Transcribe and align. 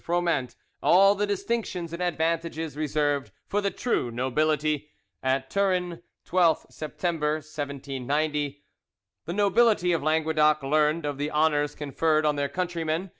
Froment 0.03 0.55
all 0.81 1.13
the 1.13 1.27
distinctions 1.27 1.93
and 1.93 2.01
advantages 2.01 2.75
reserved 2.75 3.31
for 3.45 3.61
the 3.61 3.69
true 3.69 4.09
nobility. 4.09 4.89
"At 5.21 5.51
TURIN, 5.51 6.01
12th 6.25 6.65
September 6.71 7.33
1790." 7.43 8.63
The 9.25 9.33
nobility 9.33 9.91
of 9.91 10.01
Languedoc 10.01 10.63
learned 10.63 11.05
of 11.05 11.19
the 11.19 11.29
honours 11.29 11.75
conferred 11.75 12.25
on 12.25 12.35
their 12.35 12.49
countryman, 12.49 13.01
M. 13.03 13.09